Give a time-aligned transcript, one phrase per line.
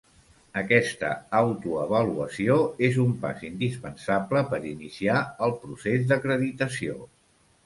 [0.59, 2.55] Aquesta autoavaluació
[2.87, 6.99] és un pas indispensable per iniciar el procés d'acreditació.